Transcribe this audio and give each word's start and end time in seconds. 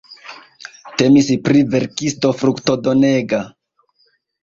Temis 1.01 1.29
pri 1.49 1.63
verkisto 1.75 2.35
fruktodonega. 2.41 3.47